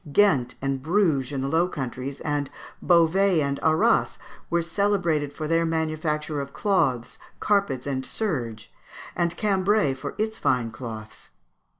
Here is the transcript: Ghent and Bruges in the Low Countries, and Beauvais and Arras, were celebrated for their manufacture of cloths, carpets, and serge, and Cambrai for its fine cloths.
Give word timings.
Ghent 0.11 0.55
and 0.63 0.81
Bruges 0.81 1.31
in 1.31 1.41
the 1.41 1.47
Low 1.47 1.67
Countries, 1.67 2.21
and 2.21 2.49
Beauvais 2.81 3.39
and 3.39 3.59
Arras, 3.61 4.17
were 4.49 4.63
celebrated 4.63 5.31
for 5.31 5.47
their 5.47 5.63
manufacture 5.63 6.41
of 6.41 6.53
cloths, 6.53 7.19
carpets, 7.39 7.85
and 7.85 8.03
serge, 8.03 8.73
and 9.15 9.37
Cambrai 9.37 9.93
for 9.93 10.15
its 10.17 10.39
fine 10.39 10.71
cloths. 10.71 11.29